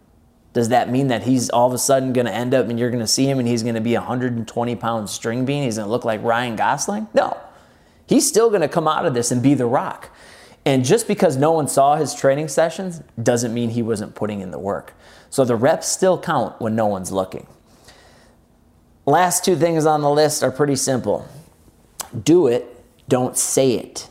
Does 0.53 0.69
that 0.69 0.89
mean 0.89 1.07
that 1.07 1.23
he's 1.23 1.49
all 1.49 1.67
of 1.67 1.73
a 1.73 1.79
sudden 1.79 2.13
going 2.13 2.27
to 2.27 2.33
end 2.33 2.53
up 2.53 2.69
and 2.69 2.79
you're 2.79 2.91
going 2.91 2.99
to 2.99 3.07
see 3.07 3.25
him 3.25 3.39
and 3.39 3.47
he's 3.47 3.63
going 3.63 3.75
to 3.75 3.81
be 3.81 3.95
a 3.95 3.99
120 3.99 4.75
pound 4.75 5.09
string 5.09 5.45
bean? 5.45 5.63
He's 5.63 5.77
going 5.77 5.87
to 5.87 5.91
look 5.91 6.05
like 6.05 6.21
Ryan 6.23 6.55
Gosling? 6.55 7.07
No. 7.13 7.37
He's 8.05 8.27
still 8.27 8.49
going 8.49 8.61
to 8.61 8.67
come 8.67 8.87
out 8.87 9.07
of 9.07 9.15
this 9.15 9.31
and 9.31 9.41
be 9.41 9.55
The 9.55 9.65
Rock. 9.65 10.11
And 10.65 10.85
just 10.85 11.07
because 11.07 11.35
no 11.35 11.51
one 11.51 11.67
saw 11.67 11.95
his 11.95 12.15
training 12.15 12.47
sessions 12.47 13.01
doesn't 13.21 13.53
mean 13.53 13.71
he 13.71 13.81
wasn't 13.81 14.15
putting 14.15 14.39
in 14.39 14.51
the 14.51 14.59
work. 14.59 14.93
So 15.29 15.43
the 15.43 15.55
reps 15.55 15.87
still 15.87 16.17
count 16.19 16.61
when 16.61 16.75
no 16.75 16.87
one's 16.87 17.11
looking. 17.11 17.47
Last 19.05 19.43
two 19.43 19.55
things 19.55 19.85
on 19.85 20.01
the 20.01 20.09
list 20.09 20.43
are 20.43 20.51
pretty 20.51 20.75
simple 20.75 21.27
do 22.23 22.47
it, 22.47 22.83
don't 23.09 23.35
say 23.35 23.73
it. 23.73 24.07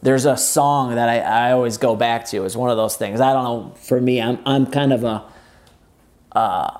There's 0.00 0.24
a 0.24 0.36
song 0.36 0.94
that 0.94 1.08
I, 1.08 1.18
I 1.18 1.52
always 1.52 1.76
go 1.76 1.94
back 1.94 2.26
to. 2.28 2.44
It's 2.44 2.56
one 2.56 2.70
of 2.70 2.76
those 2.76 2.96
things. 2.96 3.20
I 3.20 3.32
don't 3.32 3.44
know, 3.44 3.74
for 3.76 4.00
me, 4.00 4.20
I'm, 4.20 4.38
I'm 4.46 4.66
kind 4.66 4.92
of 4.92 5.04
a, 5.04 5.24
uh, 6.32 6.78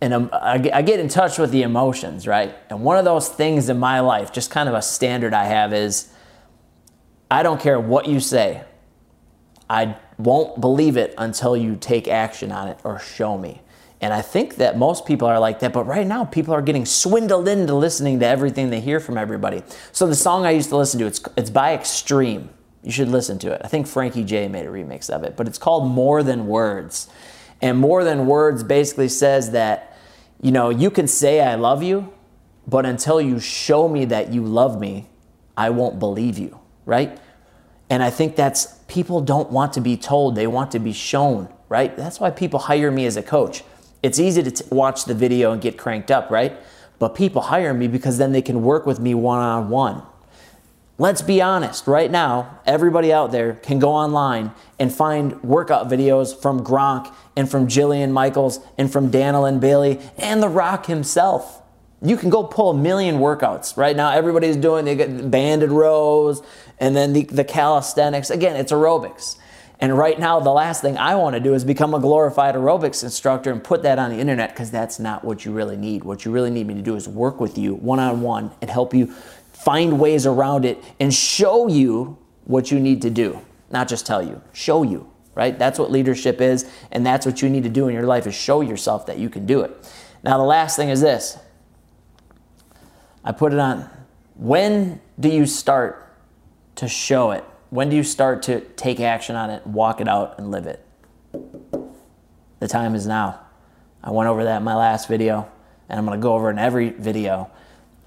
and 0.00 0.30
I 0.30 0.82
get 0.82 1.00
in 1.00 1.08
touch 1.08 1.38
with 1.38 1.50
the 1.50 1.62
emotions, 1.62 2.26
right? 2.26 2.54
And 2.68 2.84
one 2.84 2.98
of 2.98 3.06
those 3.06 3.28
things 3.28 3.70
in 3.70 3.78
my 3.78 4.00
life, 4.00 4.32
just 4.32 4.50
kind 4.50 4.68
of 4.68 4.74
a 4.74 4.82
standard 4.82 5.32
I 5.32 5.44
have, 5.44 5.72
is 5.72 6.12
I 7.30 7.42
don't 7.42 7.60
care 7.60 7.80
what 7.80 8.06
you 8.06 8.20
say. 8.20 8.64
I 9.68 9.96
won't 10.18 10.60
believe 10.60 10.96
it 10.96 11.14
until 11.18 11.56
you 11.56 11.76
take 11.76 12.06
action 12.06 12.52
on 12.52 12.68
it 12.68 12.78
or 12.84 12.98
show 12.98 13.36
me. 13.38 13.62
And 14.00 14.12
I 14.12 14.20
think 14.20 14.56
that 14.56 14.76
most 14.76 15.06
people 15.06 15.26
are 15.26 15.38
like 15.40 15.60
that, 15.60 15.72
but 15.72 15.84
right 15.84 16.06
now 16.06 16.26
people 16.26 16.52
are 16.52 16.60
getting 16.60 16.84
swindled 16.84 17.48
into 17.48 17.74
listening 17.74 18.20
to 18.20 18.26
everything 18.26 18.68
they 18.68 18.80
hear 18.80 19.00
from 19.00 19.16
everybody. 19.16 19.62
So 19.92 20.06
the 20.06 20.14
song 20.14 20.44
I 20.44 20.50
used 20.50 20.68
to 20.68 20.76
listen 20.76 21.00
to, 21.00 21.06
it's, 21.06 21.22
it's 21.36 21.48
by 21.50 21.72
Extreme. 21.74 22.50
You 22.82 22.92
should 22.92 23.08
listen 23.08 23.38
to 23.38 23.52
it. 23.52 23.62
I 23.64 23.68
think 23.68 23.86
Frankie 23.86 24.24
J 24.24 24.46
made 24.46 24.66
a 24.66 24.68
remix 24.68 25.08
of 25.08 25.24
it, 25.24 25.38
but 25.38 25.48
it's 25.48 25.56
called 25.56 25.90
More 25.90 26.22
Than 26.22 26.46
Words. 26.46 27.08
And 27.62 27.78
More 27.78 28.04
Than 28.04 28.26
Words 28.26 28.62
basically 28.62 29.08
says 29.08 29.52
that, 29.52 29.96
you 30.42 30.52
know, 30.52 30.68
you 30.68 30.90
can 30.90 31.08
say 31.08 31.40
I 31.40 31.54
love 31.54 31.82
you, 31.82 32.12
but 32.66 32.84
until 32.84 33.22
you 33.22 33.40
show 33.40 33.88
me 33.88 34.04
that 34.06 34.34
you 34.34 34.44
love 34.44 34.78
me, 34.78 35.08
I 35.56 35.70
won't 35.70 35.98
believe 35.98 36.36
you, 36.36 36.60
right? 36.86 37.18
And 37.90 38.02
I 38.02 38.10
think 38.10 38.36
that's 38.36 38.66
people 38.88 39.20
don't 39.20 39.50
want 39.50 39.72
to 39.74 39.80
be 39.80 39.96
told, 39.96 40.36
they 40.36 40.46
want 40.46 40.70
to 40.72 40.78
be 40.78 40.92
shown, 40.92 41.52
right? 41.68 41.96
That's 41.96 42.18
why 42.20 42.30
people 42.30 42.60
hire 42.60 42.90
me 42.90 43.06
as 43.06 43.16
a 43.16 43.22
coach. 43.22 43.62
It's 44.02 44.18
easy 44.18 44.42
to 44.42 44.50
t- 44.50 44.64
watch 44.70 45.04
the 45.04 45.14
video 45.14 45.52
and 45.52 45.60
get 45.62 45.78
cranked 45.78 46.10
up, 46.10 46.30
right? 46.30 46.56
But 46.98 47.14
people 47.14 47.42
hire 47.42 47.74
me 47.74 47.88
because 47.88 48.18
then 48.18 48.32
they 48.32 48.42
can 48.42 48.62
work 48.62 48.86
with 48.86 49.00
me 49.00 49.14
one 49.14 49.40
on 49.40 49.68
one. 49.68 50.02
Let's 50.96 51.22
be 51.22 51.42
honest, 51.42 51.88
right 51.88 52.08
now, 52.08 52.60
everybody 52.66 53.12
out 53.12 53.32
there 53.32 53.54
can 53.54 53.80
go 53.80 53.90
online 53.90 54.52
and 54.78 54.94
find 54.94 55.42
workout 55.42 55.88
videos 55.88 56.40
from 56.40 56.62
Gronk 56.62 57.12
and 57.36 57.50
from 57.50 57.66
Jillian 57.66 58.12
Michaels 58.12 58.60
and 58.78 58.92
from 58.92 59.10
Danilin 59.10 59.58
Bailey 59.58 59.98
and 60.16 60.40
The 60.40 60.48
Rock 60.48 60.86
himself. 60.86 61.60
You 62.04 62.16
can 62.18 62.28
go 62.28 62.44
pull 62.44 62.70
a 62.70 62.74
million 62.74 63.16
workouts. 63.16 63.76
Right 63.76 63.96
now, 63.96 64.10
everybody's 64.10 64.56
doing 64.56 64.84
the 64.84 65.28
banded 65.28 65.70
rows 65.70 66.42
and 66.78 66.94
then 66.94 67.14
the, 67.14 67.24
the 67.24 67.44
calisthenics. 67.44 68.30
Again, 68.30 68.56
it's 68.56 68.72
aerobics. 68.72 69.38
And 69.80 69.96
right 69.96 70.18
now, 70.18 70.38
the 70.38 70.50
last 70.50 70.82
thing 70.82 70.96
I 70.98 71.14
want 71.16 71.34
to 71.34 71.40
do 71.40 71.54
is 71.54 71.64
become 71.64 71.94
a 71.94 71.98
glorified 72.00 72.54
aerobics 72.54 73.02
instructor 73.02 73.50
and 73.50 73.62
put 73.62 73.82
that 73.82 73.98
on 73.98 74.10
the 74.10 74.18
internet 74.18 74.50
because 74.50 74.70
that's 74.70 74.98
not 74.98 75.24
what 75.24 75.44
you 75.44 75.52
really 75.52 75.76
need. 75.76 76.04
What 76.04 76.24
you 76.24 76.30
really 76.30 76.50
need 76.50 76.66
me 76.66 76.74
to 76.74 76.82
do 76.82 76.94
is 76.94 77.08
work 77.08 77.40
with 77.40 77.58
you 77.58 77.74
one 77.74 77.98
on 77.98 78.20
one 78.20 78.52
and 78.60 78.70
help 78.70 78.94
you 78.94 79.06
find 79.52 79.98
ways 79.98 80.26
around 80.26 80.64
it 80.64 80.82
and 81.00 81.12
show 81.12 81.68
you 81.68 82.18
what 82.44 82.70
you 82.70 82.78
need 82.78 83.02
to 83.02 83.10
do. 83.10 83.40
Not 83.70 83.88
just 83.88 84.06
tell 84.06 84.22
you, 84.22 84.40
show 84.52 84.82
you, 84.82 85.10
right? 85.34 85.58
That's 85.58 85.78
what 85.78 85.90
leadership 85.90 86.40
is, 86.40 86.70
and 86.92 87.04
that's 87.04 87.26
what 87.26 87.42
you 87.42 87.48
need 87.48 87.64
to 87.64 87.70
do 87.70 87.88
in 87.88 87.94
your 87.94 88.04
life 88.04 88.26
is 88.26 88.34
show 88.34 88.60
yourself 88.60 89.06
that 89.06 89.18
you 89.18 89.28
can 89.28 89.46
do 89.46 89.62
it. 89.62 89.90
Now, 90.22 90.36
the 90.38 90.44
last 90.44 90.76
thing 90.76 90.90
is 90.90 91.00
this 91.00 91.38
I 93.24 93.32
put 93.32 93.52
it 93.52 93.58
on. 93.58 93.88
When 94.36 95.00
do 95.18 95.28
you 95.28 95.46
start 95.46 96.14
to 96.76 96.88
show 96.88 97.30
it? 97.30 97.44
When 97.70 97.88
do 97.88 97.96
you 97.96 98.02
start 98.02 98.42
to 98.44 98.60
take 98.60 99.00
action 99.00 99.34
on 99.34 99.50
it, 99.50 99.66
walk 99.66 100.00
it 100.00 100.08
out, 100.08 100.38
and 100.38 100.50
live 100.50 100.66
it? 100.66 100.84
The 102.60 102.68
time 102.68 102.94
is 102.94 103.06
now. 103.06 103.40
I 104.02 104.10
went 104.10 104.28
over 104.28 104.44
that 104.44 104.58
in 104.58 104.64
my 104.64 104.76
last 104.76 105.08
video, 105.08 105.50
and 105.88 105.98
I'm 105.98 106.04
going 106.04 106.18
to 106.18 106.22
go 106.22 106.34
over 106.34 106.50
in 106.50 106.58
every 106.58 106.90
video 106.90 107.50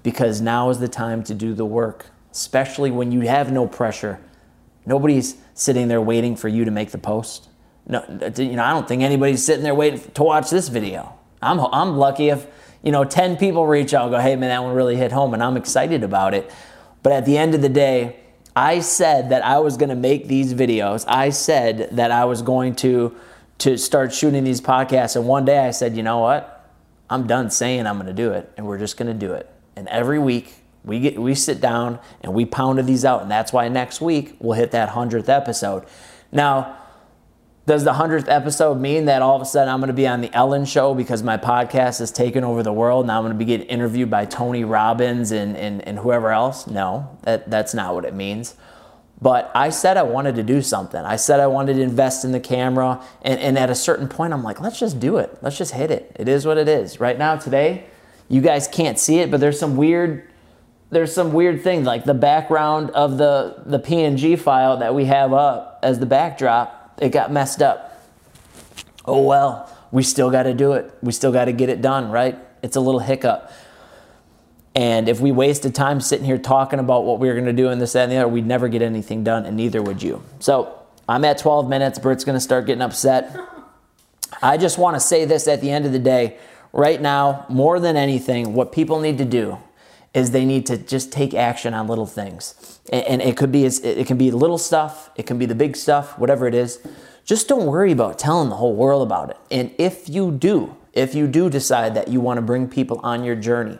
because 0.02 0.40
now 0.40 0.70
is 0.70 0.78
the 0.78 0.88
time 0.88 1.22
to 1.24 1.34
do 1.34 1.52
the 1.54 1.66
work, 1.66 2.06
especially 2.30 2.90
when 2.90 3.10
you 3.10 3.22
have 3.22 3.50
no 3.50 3.66
pressure. 3.66 4.20
Nobody's 4.86 5.36
sitting 5.54 5.88
there 5.88 6.00
waiting 6.00 6.36
for 6.36 6.48
you 6.48 6.64
to 6.64 6.70
make 6.70 6.92
the 6.92 6.98
post. 6.98 7.48
No, 7.86 8.04
you 8.36 8.56
know, 8.56 8.64
I 8.64 8.72
don't 8.72 8.86
think 8.86 9.02
anybody's 9.02 9.44
sitting 9.44 9.64
there 9.64 9.74
waiting 9.74 10.00
to 10.12 10.22
watch 10.22 10.50
this 10.50 10.68
video. 10.68 11.18
I'm, 11.42 11.58
I'm 11.60 11.96
lucky 11.96 12.28
if, 12.28 12.46
you 12.88 12.92
know, 12.92 13.04
10 13.04 13.36
people 13.36 13.66
reach 13.66 13.92
out 13.92 14.10
go, 14.10 14.18
hey, 14.18 14.34
man, 14.34 14.48
that 14.48 14.62
one 14.62 14.74
really 14.74 14.96
hit 14.96 15.12
home, 15.12 15.34
and 15.34 15.42
I'm 15.42 15.58
excited 15.58 16.02
about 16.02 16.32
it. 16.32 16.50
But 17.02 17.12
at 17.12 17.26
the 17.26 17.36
end 17.36 17.54
of 17.54 17.60
the 17.60 17.68
day, 17.68 18.16
I 18.56 18.80
said 18.80 19.28
that 19.28 19.44
I 19.44 19.58
was 19.58 19.76
going 19.76 19.90
to 19.90 19.94
make 19.94 20.26
these 20.26 20.54
videos. 20.54 21.04
I 21.06 21.28
said 21.28 21.90
that 21.92 22.10
I 22.10 22.24
was 22.24 22.40
going 22.40 22.76
to 22.76 23.14
to 23.58 23.76
start 23.76 24.14
shooting 24.14 24.42
these 24.42 24.62
podcasts. 24.62 25.16
And 25.16 25.26
one 25.26 25.44
day 25.44 25.58
I 25.58 25.70
said, 25.70 25.98
you 25.98 26.02
know 26.02 26.20
what? 26.20 26.72
I'm 27.10 27.26
done 27.26 27.50
saying 27.50 27.86
I'm 27.86 27.96
going 27.96 28.06
to 28.06 28.14
do 28.14 28.30
it, 28.30 28.50
and 28.56 28.66
we're 28.66 28.78
just 28.78 28.96
going 28.96 29.12
to 29.12 29.26
do 29.26 29.34
it. 29.34 29.50
And 29.76 29.86
every 29.88 30.18
week 30.18 30.54
we 30.82 30.98
get 30.98 31.18
we 31.18 31.34
sit 31.34 31.60
down 31.60 31.98
and 32.22 32.32
we 32.32 32.46
pounded 32.46 32.86
these 32.86 33.04
out, 33.04 33.20
and 33.20 33.30
that's 33.30 33.52
why 33.52 33.68
next 33.68 34.00
week 34.00 34.34
we'll 34.40 34.56
hit 34.56 34.70
that 34.70 34.88
hundredth 34.88 35.28
episode. 35.28 35.84
Now 36.32 36.77
does 37.68 37.84
the 37.84 37.92
100th 37.92 38.28
episode 38.28 38.80
mean 38.80 39.04
that 39.04 39.20
all 39.20 39.36
of 39.36 39.42
a 39.42 39.44
sudden 39.44 39.72
I'm 39.72 39.78
going 39.78 39.88
to 39.88 39.92
be 39.92 40.06
on 40.06 40.22
the 40.22 40.32
Ellen 40.32 40.64
show 40.64 40.94
because 40.94 41.22
my 41.22 41.36
podcast 41.36 41.98
has 41.98 42.10
taken 42.10 42.42
over 42.42 42.62
the 42.62 42.72
world? 42.72 43.06
Now 43.06 43.18
I'm 43.18 43.24
going 43.24 43.34
to 43.34 43.38
be 43.38 43.44
getting 43.44 43.66
interviewed 43.66 44.08
by 44.08 44.24
Tony 44.24 44.64
Robbins 44.64 45.32
and, 45.32 45.54
and, 45.54 45.86
and 45.86 45.98
whoever 45.98 46.32
else? 46.32 46.66
No, 46.66 47.18
that, 47.24 47.50
that's 47.50 47.74
not 47.74 47.94
what 47.94 48.06
it 48.06 48.14
means. 48.14 48.54
But 49.20 49.52
I 49.54 49.68
said 49.68 49.98
I 49.98 50.02
wanted 50.02 50.36
to 50.36 50.42
do 50.42 50.62
something. 50.62 50.98
I 50.98 51.16
said 51.16 51.40
I 51.40 51.46
wanted 51.46 51.74
to 51.74 51.82
invest 51.82 52.24
in 52.24 52.32
the 52.32 52.40
camera. 52.40 53.04
And, 53.20 53.38
and 53.38 53.58
at 53.58 53.68
a 53.68 53.74
certain 53.74 54.08
point, 54.08 54.32
I'm 54.32 54.42
like, 54.42 54.60
let's 54.60 54.80
just 54.80 54.98
do 54.98 55.18
it. 55.18 55.36
Let's 55.42 55.58
just 55.58 55.74
hit 55.74 55.90
it. 55.90 56.16
It 56.18 56.26
is 56.26 56.46
what 56.46 56.56
it 56.56 56.68
is. 56.68 57.00
Right 57.00 57.18
now, 57.18 57.36
today, 57.36 57.84
you 58.30 58.40
guys 58.40 58.66
can't 58.66 58.98
see 58.98 59.18
it, 59.18 59.30
but 59.30 59.40
there's 59.40 59.60
some 59.60 59.76
weird 59.76 60.26
there's 60.90 61.14
some 61.14 61.34
weird 61.34 61.62
things 61.62 61.86
like 61.86 62.04
the 62.04 62.14
background 62.14 62.88
of 62.92 63.18
the 63.18 63.62
the 63.66 63.78
PNG 63.78 64.38
file 64.38 64.78
that 64.78 64.94
we 64.94 65.04
have 65.04 65.34
up 65.34 65.78
as 65.82 65.98
the 65.98 66.06
backdrop 66.06 66.77
it 67.00 67.10
got 67.10 67.32
messed 67.32 67.62
up. 67.62 68.02
Oh 69.04 69.22
well, 69.22 69.74
we 69.90 70.02
still 70.02 70.30
got 70.30 70.44
to 70.44 70.54
do 70.54 70.72
it. 70.72 70.92
We 71.02 71.12
still 71.12 71.32
got 71.32 71.46
to 71.46 71.52
get 71.52 71.68
it 71.68 71.80
done, 71.80 72.10
right? 72.10 72.38
It's 72.62 72.76
a 72.76 72.80
little 72.80 73.00
hiccup. 73.00 73.50
And 74.74 75.08
if 75.08 75.20
we 75.20 75.32
wasted 75.32 75.74
time 75.74 76.00
sitting 76.00 76.24
here 76.24 76.38
talking 76.38 76.78
about 76.78 77.04
what 77.04 77.18
we 77.18 77.28
were 77.28 77.34
going 77.34 77.46
to 77.46 77.52
do 77.52 77.68
in 77.70 77.78
this, 77.78 77.94
that, 77.94 78.04
and 78.04 78.12
the 78.12 78.16
other, 78.18 78.28
we'd 78.28 78.46
never 78.46 78.68
get 78.68 78.82
anything 78.82 79.24
done, 79.24 79.44
and 79.44 79.56
neither 79.56 79.82
would 79.82 80.02
you. 80.02 80.22
So 80.38 80.72
I'm 81.08 81.24
at 81.24 81.38
12 81.38 81.68
minutes. 81.68 81.98
Bert's 81.98 82.24
going 82.24 82.36
to 82.36 82.40
start 82.40 82.66
getting 82.66 82.82
upset. 82.82 83.36
I 84.40 84.56
just 84.56 84.78
want 84.78 84.94
to 84.94 85.00
say 85.00 85.24
this 85.24 85.48
at 85.48 85.60
the 85.60 85.70
end 85.70 85.84
of 85.86 85.92
the 85.92 85.98
day. 85.98 86.38
Right 86.72 87.00
now, 87.00 87.46
more 87.48 87.80
than 87.80 87.96
anything, 87.96 88.52
what 88.52 88.70
people 88.70 89.00
need 89.00 89.18
to 89.18 89.24
do 89.24 89.58
is 90.14 90.30
they 90.30 90.44
need 90.44 90.66
to 90.66 90.78
just 90.78 91.12
take 91.12 91.34
action 91.34 91.74
on 91.74 91.86
little 91.86 92.06
things. 92.06 92.80
And, 92.90 93.20
it 93.20 93.36
could 93.36 93.52
be 93.52 93.64
it 93.66 94.06
can 94.06 94.16
be 94.16 94.30
little 94.30 94.58
stuff, 94.58 95.10
it 95.16 95.26
can 95.26 95.38
be 95.38 95.46
the 95.46 95.54
big 95.54 95.76
stuff, 95.76 96.18
whatever 96.18 96.46
it 96.46 96.54
is. 96.54 96.80
Just 97.24 97.46
don't 97.48 97.66
worry 97.66 97.92
about 97.92 98.18
telling 98.18 98.48
the 98.48 98.56
whole 98.56 98.74
world 98.74 99.06
about 99.06 99.30
it. 99.30 99.36
And 99.50 99.74
if 99.76 100.08
you 100.08 100.30
do, 100.30 100.74
if 100.94 101.14
you 101.14 101.26
do 101.26 101.50
decide 101.50 101.94
that 101.94 102.08
you 102.08 102.20
want 102.20 102.38
to 102.38 102.42
bring 102.42 102.68
people 102.68 103.00
on 103.02 103.22
your 103.22 103.36
journey 103.36 103.78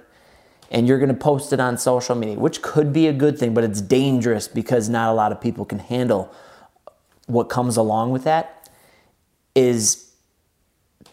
and 0.70 0.86
you're 0.86 0.98
going 0.98 1.08
to 1.08 1.14
post 1.14 1.52
it 1.54 1.60
on 1.60 1.78
social 1.78 2.14
media, 2.14 2.38
which 2.38 2.60
could 2.60 2.92
be 2.92 3.06
a 3.06 3.12
good 3.12 3.38
thing, 3.38 3.54
but 3.54 3.64
it's 3.64 3.80
dangerous 3.80 4.48
because 4.48 4.90
not 4.90 5.10
a 5.10 5.14
lot 5.14 5.32
of 5.32 5.40
people 5.40 5.64
can 5.64 5.78
handle 5.78 6.32
what 7.26 7.48
comes 7.48 7.76
along 7.76 8.10
with 8.10 8.24
that 8.24 8.68
is 9.54 10.12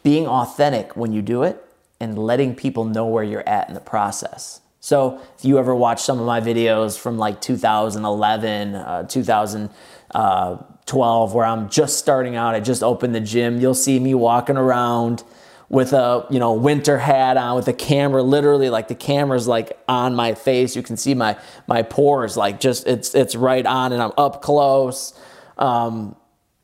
being 0.04 0.28
authentic 0.28 0.96
when 0.96 1.14
you 1.14 1.22
do 1.22 1.44
it 1.44 1.66
and 2.00 2.18
letting 2.18 2.54
people 2.54 2.84
know 2.84 3.06
where 3.06 3.24
you're 3.24 3.48
at 3.48 3.68
in 3.68 3.74
the 3.74 3.80
process. 3.80 4.62
So 4.86 5.20
if 5.36 5.44
you 5.44 5.58
ever 5.58 5.74
watch 5.74 6.04
some 6.04 6.20
of 6.20 6.28
my 6.28 6.42
videos 6.42 6.96
from 6.96 7.18
like 7.18 7.42
2011, 7.42 8.76
uh, 8.76 9.08
2012, 9.08 11.34
where 11.34 11.44
I'm 11.44 11.72
just 11.72 11.98
starting 11.98 12.36
out, 12.36 12.54
I 12.54 12.60
just 12.60 12.84
opened 12.84 13.16
the 13.16 13.20
gym, 13.20 13.60
you'll 13.60 13.74
see 13.74 14.00
me 14.00 14.14
walking 14.14 14.58
around 14.58 15.24
with 15.70 15.92
a 15.92 16.28
you 16.30 16.38
know 16.38 16.54
winter 16.54 17.00
hat 17.00 17.36
on 17.36 17.56
with 17.56 17.68
a 17.68 17.74
camera 17.74 18.22
literally 18.22 18.70
like 18.70 18.88
the 18.88 18.94
camera's 18.94 19.48
like 19.48 19.76
on 19.88 20.14
my 20.14 20.36
face. 20.36 20.76
You 20.76 20.84
can 20.84 20.98
see 20.98 21.16
my 21.16 21.36
my 21.66 21.82
pores 21.82 22.38
like 22.38 22.60
just 22.60 22.86
it's 22.86 23.16
it's 23.16 23.36
right 23.36 23.66
on 23.66 23.92
and 23.92 24.04
i'm 24.04 24.12
up 24.20 24.44
close. 24.44 25.20
Um, 25.58 26.16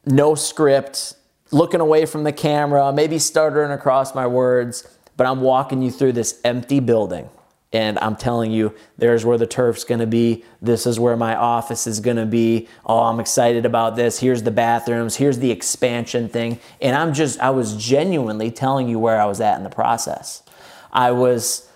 no 0.06 0.36
script 0.36 1.16
looking 1.50 1.80
away 1.80 2.06
from 2.06 2.24
the 2.24 2.34
camera 2.34 2.94
maybe 2.94 3.18
stuttering 3.18 3.72
across 3.72 4.14
my 4.14 4.28
words 4.28 4.88
but 5.18 5.26
i'm 5.26 5.42
walking 5.42 5.82
you 5.82 5.90
through 5.92 6.12
this 6.12 6.40
empty 6.44 6.80
building 6.80 7.28
and 7.74 7.98
I'm 8.00 8.16
telling 8.16 8.52
you, 8.52 8.76
there's 8.98 9.26
where 9.26 9.38
the 9.38 9.48
turf's 9.48 9.84
gonna 9.84 10.06
be. 10.06 10.44
This 10.62 10.86
is 10.86 11.00
where 11.00 11.16
my 11.16 11.36
office 11.36 11.88
is 11.88 12.00
gonna 12.00 12.26
be. 12.26 12.68
Oh, 12.86 13.00
I'm 13.00 13.20
excited 13.20 13.66
about 13.66 13.96
this. 13.96 14.20
Here's 14.20 14.44
the 14.44 14.52
bathrooms. 14.52 15.16
Here's 15.16 15.40
the 15.40 15.52
expansion 15.52 16.28
thing. 16.28 16.60
And 16.82 16.96
I'm 16.96 17.14
just, 17.14 17.40
I 17.40 17.52
was 17.52 17.76
genuinely 17.76 18.52
telling 18.52 18.90
you 18.90 19.00
where 19.00 19.20
I 19.22 19.26
was 19.26 19.40
at 19.40 19.58
in 19.58 19.64
the 19.64 19.70
process. 19.70 20.44
I 20.92 21.12
was 21.12 21.68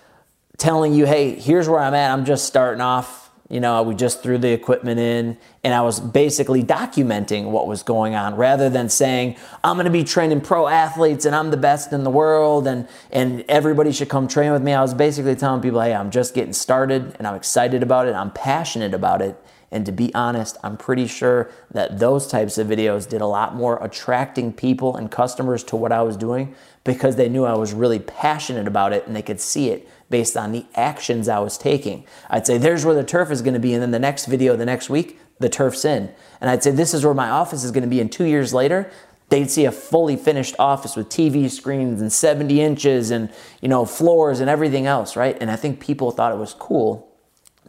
telling 0.58 0.92
you, 0.94 1.06
hey, 1.06 1.34
here's 1.34 1.68
where 1.68 1.80
I'm 1.80 1.94
at. 1.94 2.12
I'm 2.12 2.24
just 2.24 2.44
starting 2.44 2.82
off 2.82 3.25
you 3.48 3.60
know, 3.60 3.82
we 3.82 3.94
just 3.94 4.22
threw 4.22 4.38
the 4.38 4.50
equipment 4.50 4.98
in 4.98 5.38
and 5.62 5.72
I 5.72 5.82
was 5.82 6.00
basically 6.00 6.64
documenting 6.64 7.50
what 7.50 7.68
was 7.68 7.84
going 7.84 8.16
on 8.16 8.34
rather 8.34 8.68
than 8.68 8.88
saying, 8.88 9.36
I'm 9.62 9.76
going 9.76 9.84
to 9.84 9.90
be 9.90 10.02
training 10.02 10.40
pro 10.40 10.66
athletes 10.66 11.24
and 11.24 11.34
I'm 11.34 11.50
the 11.50 11.56
best 11.56 11.92
in 11.92 12.02
the 12.02 12.10
world 12.10 12.66
and, 12.66 12.88
and 13.12 13.44
everybody 13.48 13.92
should 13.92 14.08
come 14.08 14.26
train 14.26 14.50
with 14.50 14.62
me. 14.62 14.72
I 14.72 14.82
was 14.82 14.94
basically 14.94 15.36
telling 15.36 15.62
people, 15.62 15.80
hey, 15.80 15.94
I'm 15.94 16.10
just 16.10 16.34
getting 16.34 16.52
started 16.52 17.14
and 17.18 17.26
I'm 17.26 17.36
excited 17.36 17.84
about 17.84 18.08
it. 18.08 18.14
I'm 18.14 18.32
passionate 18.32 18.94
about 18.94 19.22
it. 19.22 19.40
And 19.70 19.84
to 19.86 19.92
be 19.92 20.14
honest, 20.14 20.56
I'm 20.62 20.76
pretty 20.76 21.06
sure 21.06 21.50
that 21.72 21.98
those 21.98 22.26
types 22.26 22.56
of 22.56 22.68
videos 22.68 23.08
did 23.08 23.20
a 23.20 23.26
lot 23.26 23.54
more 23.54 23.82
attracting 23.82 24.52
people 24.52 24.96
and 24.96 25.10
customers 25.10 25.64
to 25.64 25.76
what 25.76 25.92
I 25.92 26.02
was 26.02 26.16
doing 26.16 26.54
because 26.84 27.16
they 27.16 27.28
knew 27.28 27.44
I 27.44 27.54
was 27.54 27.72
really 27.72 27.98
passionate 27.98 28.68
about 28.68 28.92
it 28.92 29.06
and 29.06 29.16
they 29.16 29.22
could 29.22 29.40
see 29.40 29.70
it 29.70 29.88
based 30.08 30.36
on 30.36 30.52
the 30.52 30.66
actions 30.76 31.28
I 31.28 31.40
was 31.40 31.58
taking. 31.58 32.04
I'd 32.30 32.46
say, 32.46 32.58
there's 32.58 32.84
where 32.84 32.94
the 32.94 33.02
turf 33.02 33.30
is 33.30 33.42
going 33.42 33.54
to 33.54 33.60
be. 33.60 33.72
And 33.72 33.82
then 33.82 33.90
the 33.90 33.98
next 33.98 34.26
video, 34.26 34.54
the 34.54 34.64
next 34.64 34.88
week, 34.88 35.18
the 35.40 35.48
turf's 35.48 35.84
in. 35.84 36.12
And 36.40 36.48
I'd 36.48 36.62
say, 36.62 36.70
this 36.70 36.94
is 36.94 37.04
where 37.04 37.14
my 37.14 37.28
office 37.28 37.64
is 37.64 37.72
going 37.72 37.82
to 37.82 37.90
be. 37.90 38.00
And 38.00 38.10
two 38.10 38.24
years 38.24 38.54
later, 38.54 38.90
they'd 39.30 39.50
see 39.50 39.64
a 39.64 39.72
fully 39.72 40.16
finished 40.16 40.54
office 40.60 40.94
with 40.94 41.08
TV 41.08 41.50
screens 41.50 42.00
and 42.00 42.12
70 42.12 42.60
inches 42.60 43.10
and, 43.10 43.32
you 43.60 43.68
know, 43.68 43.84
floors 43.84 44.38
and 44.38 44.48
everything 44.48 44.86
else, 44.86 45.16
right? 45.16 45.36
And 45.40 45.50
I 45.50 45.56
think 45.56 45.80
people 45.80 46.12
thought 46.12 46.32
it 46.32 46.38
was 46.38 46.54
cool 46.54 47.05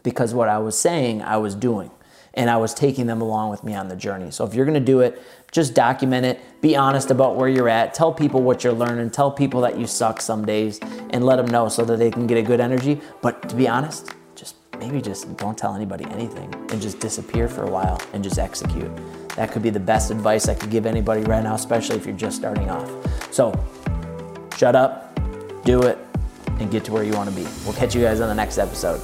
because 0.08 0.32
what 0.32 0.48
I 0.48 0.56
was 0.56 0.78
saying, 0.78 1.20
I 1.20 1.36
was 1.36 1.54
doing 1.54 1.90
and 2.32 2.48
I 2.48 2.56
was 2.56 2.72
taking 2.72 3.06
them 3.06 3.20
along 3.20 3.50
with 3.50 3.62
me 3.62 3.74
on 3.74 3.88
the 3.88 3.96
journey. 3.96 4.30
So 4.30 4.46
if 4.46 4.54
you're 4.54 4.64
to 4.64 4.80
do 4.80 5.00
it, 5.00 5.22
just 5.52 5.74
document 5.74 6.24
it, 6.24 6.40
be 6.62 6.76
honest 6.76 7.10
about 7.10 7.36
where 7.36 7.46
you're 7.46 7.68
at, 7.68 7.92
tell 7.92 8.10
people 8.10 8.42
what 8.42 8.64
you're 8.64 8.72
learning, 8.72 9.10
tell 9.10 9.30
people 9.30 9.60
that 9.60 9.78
you 9.78 9.86
suck 9.86 10.22
some 10.22 10.46
days 10.46 10.78
and 11.10 11.26
let 11.26 11.36
them 11.36 11.46
know 11.46 11.68
so 11.68 11.84
that 11.84 11.98
they 11.98 12.10
can 12.10 12.26
get 12.26 12.38
a 12.38 12.42
good 12.42 12.58
energy. 12.58 12.98
But 13.20 13.50
to 13.50 13.54
be 13.54 13.68
honest, 13.68 14.14
just 14.34 14.56
maybe 14.78 15.02
just 15.02 15.36
don't 15.36 15.58
tell 15.58 15.74
anybody 15.74 16.06
anything 16.06 16.54
and 16.70 16.80
just 16.80 17.00
disappear 17.00 17.48
for 17.48 17.64
a 17.64 17.70
while 17.70 18.00
and 18.14 18.24
just 18.24 18.38
execute. 18.38 18.90
That 19.36 19.52
could 19.52 19.62
be 19.62 19.70
the 19.70 19.78
best 19.78 20.10
advice 20.10 20.48
I 20.48 20.54
could 20.54 20.70
give 20.70 20.86
anybody 20.86 21.24
right 21.24 21.44
now, 21.44 21.54
especially 21.54 21.96
if 21.96 22.06
you're 22.06 22.16
just 22.16 22.38
starting 22.38 22.70
off. 22.70 22.90
So 23.30 23.52
shut 24.56 24.74
up, 24.74 25.14
do 25.64 25.82
it, 25.82 25.98
and 26.60 26.70
get 26.70 26.82
to 26.84 26.92
where 26.92 27.04
you 27.04 27.12
want 27.12 27.28
to 27.28 27.36
be. 27.36 27.46
We'll 27.66 27.74
catch 27.74 27.94
you 27.94 28.00
guys 28.00 28.20
on 28.20 28.28
the 28.28 28.34
next 28.34 28.56
episode. 28.56 29.02